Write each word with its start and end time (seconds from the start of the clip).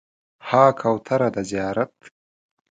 ها 0.47 0.63
کوتره 0.79 1.27
د 1.35 1.37
زیارت 1.49 1.93